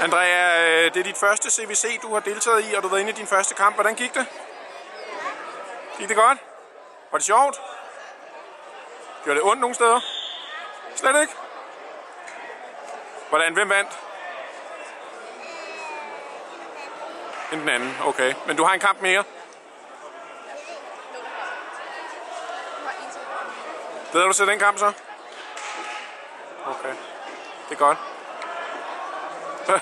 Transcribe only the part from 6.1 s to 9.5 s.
godt? Var det sjovt? Gjorde det